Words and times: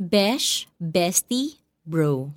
Besh, 0.00 0.64
Bestie, 0.80 1.60
Bro. 1.84 2.32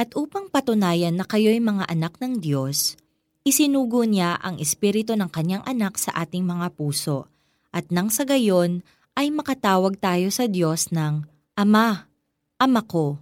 At 0.00 0.16
upang 0.16 0.48
patunayan 0.48 1.12
na 1.12 1.28
kayo'y 1.28 1.60
mga 1.60 1.84
anak 1.92 2.16
ng 2.24 2.40
Diyos, 2.40 2.96
isinugo 3.44 4.00
niya 4.08 4.40
ang 4.40 4.56
espiritu 4.56 5.12
ng 5.12 5.28
kanyang 5.28 5.60
anak 5.68 6.00
sa 6.00 6.16
ating 6.16 6.40
mga 6.40 6.72
puso, 6.72 7.28
at 7.68 7.92
nang 7.92 8.08
sa 8.08 8.24
gayon 8.24 8.80
ay 9.12 9.28
makatawag 9.28 10.00
tayo 10.00 10.32
sa 10.32 10.48
Diyos 10.48 10.88
ng 10.88 11.28
Ama, 11.52 12.08
Ama 12.56 12.80
ko. 12.88 13.20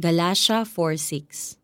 Galatia 0.00 0.64
4.6 0.64 1.60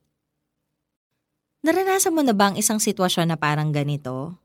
Naranasan 1.65 2.13
mo 2.13 2.21
na 2.21 2.37
ba 2.37 2.53
ang 2.53 2.61
isang 2.61 2.77
sitwasyon 2.77 3.33
na 3.33 3.41
parang 3.41 3.73
ganito? 3.73 4.37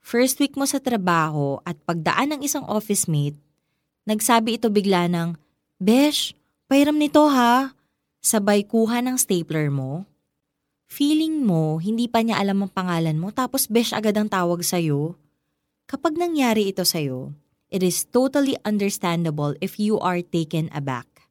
First 0.00 0.40
week 0.40 0.56
mo 0.56 0.64
sa 0.64 0.80
trabaho 0.80 1.60
at 1.68 1.76
pagdaan 1.84 2.32
ng 2.32 2.40
isang 2.40 2.64
office 2.64 3.12
mate, 3.12 3.36
nagsabi 4.08 4.56
ito 4.56 4.72
bigla 4.72 5.04
ng, 5.12 5.43
Besh, 5.84 6.32
pairam 6.64 6.96
nito 6.96 7.20
ha. 7.28 7.76
Sabay 8.24 8.64
kuha 8.64 9.04
ng 9.04 9.20
stapler 9.20 9.68
mo. 9.68 10.08
Feeling 10.88 11.44
mo, 11.44 11.76
hindi 11.76 12.08
pa 12.08 12.24
niya 12.24 12.40
alam 12.40 12.64
ang 12.64 12.72
pangalan 12.72 13.20
mo 13.20 13.28
tapos 13.28 13.68
Besh 13.68 13.92
agad 13.92 14.16
ang 14.16 14.32
tawag 14.32 14.64
sa'yo. 14.64 15.20
Kapag 15.84 16.16
nangyari 16.16 16.72
ito 16.72 16.88
sa'yo, 16.88 17.36
it 17.68 17.84
is 17.84 18.08
totally 18.08 18.56
understandable 18.64 19.52
if 19.60 19.76
you 19.76 20.00
are 20.00 20.24
taken 20.24 20.72
aback. 20.72 21.28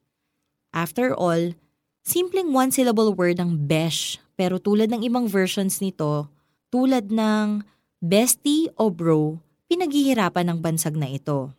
After 0.69 1.17
all, 1.17 1.57
Simpleng 2.03 2.51
one-syllable 2.51 3.15
word 3.15 3.39
ang 3.39 3.55
besh, 3.63 4.19
pero 4.35 4.59
tulad 4.59 4.91
ng 4.91 5.07
ibang 5.07 5.23
versions 5.23 5.79
nito, 5.79 6.27
tulad 6.67 7.07
ng 7.07 7.63
bestie 8.03 8.67
o 8.75 8.91
bro, 8.91 9.39
pinaghihirapan 9.71 10.51
ng 10.51 10.59
bansag 10.59 10.99
na 10.99 11.07
ito. 11.07 11.55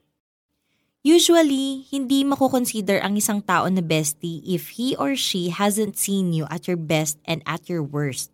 Usually, 1.04 1.84
hindi 1.92 2.24
mako-consider 2.24 2.96
ang 3.04 3.20
isang 3.20 3.44
tao 3.44 3.68
na 3.68 3.84
bestie 3.84 4.40
if 4.40 4.80
he 4.80 4.96
or 4.96 5.12
she 5.12 5.52
hasn't 5.52 6.00
seen 6.00 6.32
you 6.32 6.48
at 6.48 6.64
your 6.64 6.80
best 6.80 7.20
and 7.28 7.44
at 7.44 7.68
your 7.68 7.84
worst. 7.84 8.32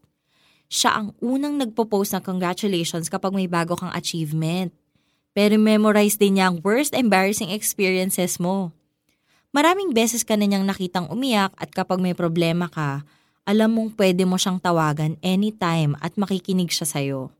Siya 0.71 1.03
ang 1.03 1.07
unang 1.19 1.59
nagpo-post 1.59 2.15
ng 2.15 2.23
congratulations 2.23 3.11
kapag 3.11 3.35
may 3.35 3.51
bago 3.51 3.75
kang 3.75 3.91
achievement. 3.91 4.71
Pero 5.35 5.59
memorize 5.59 6.15
din 6.15 6.39
niya 6.39 6.47
ang 6.47 6.63
worst 6.63 6.95
embarrassing 6.95 7.51
experiences 7.51 8.39
mo. 8.39 8.71
Maraming 9.51 9.91
beses 9.91 10.23
ka 10.23 10.39
na 10.39 10.47
niyang 10.47 10.63
nakitang 10.63 11.11
umiyak 11.11 11.51
at 11.59 11.75
kapag 11.75 11.99
may 11.99 12.15
problema 12.15 12.71
ka, 12.71 13.03
alam 13.43 13.75
mong 13.75 13.99
pwede 13.99 14.23
mo 14.23 14.39
siyang 14.39 14.63
tawagan 14.63 15.19
anytime 15.27 15.99
at 15.99 16.15
makikinig 16.15 16.71
siya 16.71 16.87
sa'yo. 16.87 17.35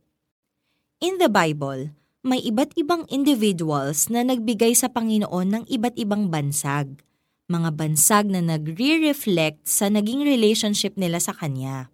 In 0.99 1.23
the 1.23 1.31
Bible, 1.31 1.95
may 2.21 2.45
iba't 2.45 2.77
ibang 2.77 3.09
individuals 3.09 4.13
na 4.13 4.21
nagbigay 4.21 4.77
sa 4.77 4.93
Panginoon 4.93 5.49
ng 5.49 5.65
iba't 5.73 5.97
ibang 5.97 6.29
bansag. 6.29 7.01
Mga 7.49 7.71
bansag 7.73 8.29
na 8.29 8.45
nagre-reflect 8.45 9.65
sa 9.65 9.89
naging 9.89 10.21
relationship 10.21 11.01
nila 11.01 11.17
sa 11.17 11.33
Kanya. 11.33 11.89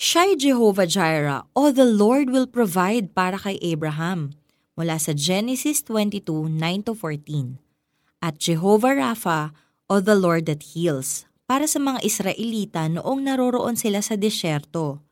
Siya'y 0.00 0.40
Jehovah 0.40 0.88
Jireh 0.88 1.44
o 1.52 1.68
the 1.68 1.84
Lord 1.84 2.32
will 2.32 2.48
provide 2.48 3.12
para 3.12 3.36
kay 3.36 3.60
Abraham 3.60 4.32
mula 4.78 4.96
sa 4.96 5.12
Genesis 5.12 5.84
22, 5.84 6.24
9-14 6.48 7.58
at 8.22 8.38
Jehovah 8.38 8.94
Rapha 8.94 9.52
o 9.90 10.00
the 10.00 10.16
Lord 10.16 10.48
that 10.48 10.72
heals 10.72 11.28
para 11.50 11.66
sa 11.66 11.82
mga 11.82 12.00
Israelita 12.06 12.86
noong 12.86 13.26
naroroon 13.26 13.76
sila 13.76 14.00
sa 14.00 14.16
disyerto. 14.16 15.02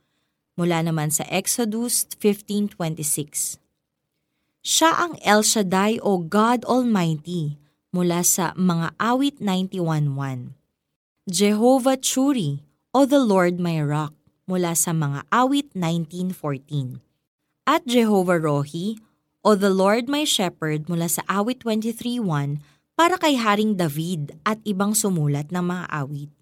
Mula 0.57 0.87
naman 0.87 1.13
sa 1.13 1.27
Exodus 1.29 2.09
15.26. 2.17 3.66
Siya 4.67 4.99
ang 4.99 5.15
El 5.23 5.47
Shaddai 5.47 6.03
o 6.03 6.19
God 6.27 6.67
Almighty 6.67 7.55
mula 7.95 8.27
sa 8.27 8.51
mga 8.59 8.99
awit 8.99 9.39
91.1. 9.39 10.59
Jehovah 11.31 11.95
Churi 11.95 12.67
o 12.91 13.07
the 13.07 13.23
Lord 13.23 13.63
my 13.63 13.79
rock 13.79 14.11
mula 14.51 14.75
sa 14.75 14.91
mga 14.91 15.23
awit 15.31 15.71
19.14. 15.71 16.99
At 17.63 17.87
Jehovah 17.87 18.43
Rohi 18.43 18.99
o 19.47 19.55
the 19.55 19.71
Lord 19.71 20.11
my 20.11 20.27
shepherd 20.27 20.91
mula 20.91 21.07
sa 21.07 21.23
awit 21.31 21.63
23.1 21.63 22.59
para 22.99 23.23
kay 23.23 23.39
Haring 23.39 23.79
David 23.79 24.35
at 24.43 24.59
ibang 24.67 24.99
sumulat 24.99 25.55
ng 25.55 25.63
mga 25.63 25.95
awit. 25.95 26.35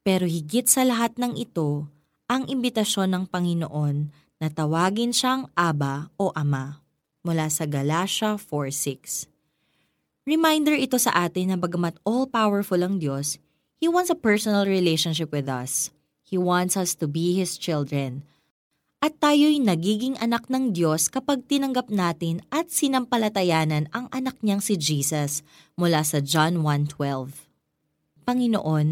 Pero 0.00 0.24
higit 0.24 0.64
sa 0.64 0.80
lahat 0.80 1.20
ng 1.20 1.36
ito, 1.36 1.92
ang 2.24 2.48
imbitasyon 2.48 3.12
ng 3.12 3.24
Panginoon 3.28 4.08
na 4.40 4.48
tawagin 4.48 5.12
siyang 5.12 5.52
Aba 5.52 6.08
o 6.16 6.32
Ama 6.32 6.81
mula 7.22 7.48
sa 7.48 7.64
Galatia 7.64 8.38
4.6. 8.38 9.30
Reminder 10.22 10.78
ito 10.78 10.98
sa 10.98 11.10
atin 11.26 11.54
na 11.54 11.58
bagamat 11.58 11.98
all-powerful 12.06 12.82
ang 12.82 13.02
Diyos, 13.02 13.42
He 13.82 13.90
wants 13.90 14.14
a 14.14 14.18
personal 14.18 14.62
relationship 14.66 15.34
with 15.34 15.50
us. 15.50 15.90
He 16.22 16.38
wants 16.38 16.78
us 16.78 16.94
to 16.98 17.10
be 17.10 17.34
His 17.34 17.58
children– 17.58 18.22
at 19.02 19.18
tayo'y 19.18 19.58
nagiging 19.58 20.14
anak 20.22 20.46
ng 20.46 20.70
Diyos 20.70 21.10
kapag 21.10 21.50
tinanggap 21.50 21.90
natin 21.90 22.38
at 22.54 22.70
sinampalatayanan 22.70 23.90
ang 23.90 24.06
anak 24.14 24.38
niyang 24.46 24.62
si 24.62 24.78
Jesus 24.78 25.42
mula 25.74 26.06
sa 26.06 26.22
John 26.22 26.62
1.12. 26.62 27.34
Panginoon, 28.22 28.88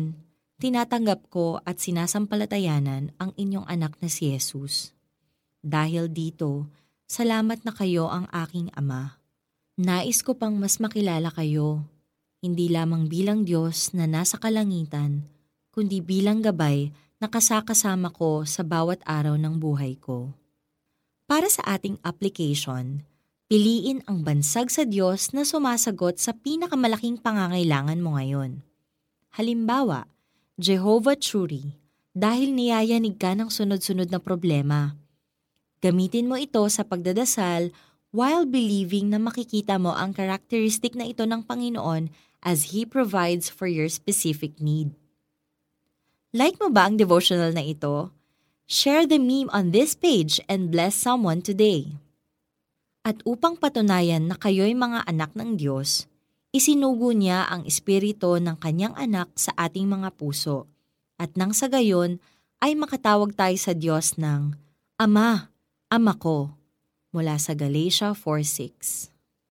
tinatanggap 0.58 1.30
ko 1.30 1.62
at 1.62 1.78
sinasampalatayanan 1.78 3.14
ang 3.22 3.30
inyong 3.38 3.70
anak 3.70 3.94
na 4.02 4.10
si 4.10 4.34
Jesus. 4.34 4.90
Dahil 5.62 6.10
dito, 6.10 6.66
salamat 7.10 7.66
na 7.66 7.74
kayo 7.74 8.06
ang 8.06 8.30
aking 8.30 8.70
Ama. 8.78 9.18
Nais 9.74 10.22
ko 10.22 10.38
pang 10.38 10.54
mas 10.54 10.78
makilala 10.78 11.34
kayo, 11.34 11.82
hindi 12.38 12.70
lamang 12.70 13.10
bilang 13.10 13.42
Diyos 13.42 13.90
na 13.98 14.06
nasa 14.06 14.38
kalangitan, 14.38 15.26
kundi 15.74 15.98
bilang 15.98 16.38
gabay 16.38 16.94
nakasakasama 17.18 18.14
ko 18.14 18.46
sa 18.46 18.62
bawat 18.62 19.02
araw 19.02 19.34
ng 19.34 19.58
buhay 19.58 19.98
ko. 19.98 20.30
Para 21.26 21.50
sa 21.50 21.66
ating 21.66 21.98
application, 22.06 23.02
piliin 23.50 24.06
ang 24.06 24.22
bansag 24.22 24.70
sa 24.70 24.86
Diyos 24.86 25.34
na 25.34 25.42
sumasagot 25.42 26.22
sa 26.22 26.30
pinakamalaking 26.30 27.18
pangangailangan 27.18 27.98
mo 27.98 28.14
ngayon. 28.22 28.62
Halimbawa, 29.34 30.06
Jehovah 30.62 31.18
Churi, 31.18 31.74
dahil 32.14 32.54
niyayanig 32.54 33.18
ka 33.18 33.34
ng 33.34 33.50
sunod-sunod 33.50 34.14
na 34.14 34.22
problema. 34.22 34.99
Gamitin 35.80 36.28
mo 36.28 36.36
ito 36.36 36.60
sa 36.68 36.84
pagdadasal 36.84 37.72
while 38.12 38.44
believing 38.44 39.08
na 39.08 39.16
makikita 39.16 39.80
mo 39.80 39.96
ang 39.96 40.12
karakteristik 40.12 40.92
na 40.92 41.08
ito 41.08 41.24
ng 41.24 41.40
Panginoon 41.40 42.12
as 42.44 42.76
He 42.76 42.84
provides 42.84 43.48
for 43.48 43.64
your 43.64 43.88
specific 43.88 44.60
need. 44.60 44.92
Like 46.36 46.60
mo 46.60 46.68
ba 46.68 46.84
ang 46.84 47.00
devotional 47.00 47.56
na 47.56 47.64
ito? 47.64 48.12
Share 48.68 49.08
the 49.08 49.18
meme 49.18 49.48
on 49.50 49.72
this 49.72 49.96
page 49.96 50.38
and 50.46 50.68
bless 50.68 50.94
someone 50.94 51.40
today. 51.42 51.96
At 53.00 53.24
upang 53.24 53.56
patunayan 53.56 54.28
na 54.28 54.36
kayo'y 54.36 54.76
mga 54.76 55.08
anak 55.08 55.32
ng 55.32 55.56
Diyos, 55.56 56.06
isinugo 56.52 57.10
niya 57.16 57.48
ang 57.48 57.64
espiritu 57.64 58.36
ng 58.36 58.60
kanyang 58.60 58.94
anak 59.00 59.32
sa 59.34 59.56
ating 59.56 59.88
mga 59.88 60.12
puso. 60.14 60.68
At 61.16 61.34
nang 61.40 61.56
sa 61.56 61.72
gayon 61.72 62.20
ay 62.60 62.76
makatawag 62.76 63.32
tayo 63.32 63.56
sa 63.56 63.72
Diyos 63.72 64.20
ng 64.20 64.54
Ama, 65.00 65.48
Ama 65.90 66.14
ko, 66.22 66.54
mula 67.10 67.34
sa 67.42 67.58
Galatia 67.58 68.14
4.6. 68.14 69.09